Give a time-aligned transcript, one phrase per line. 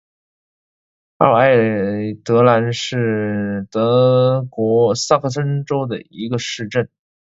[1.17, 1.53] 奥埃
[2.25, 6.89] 德兰是德国萨克森州的一个市镇。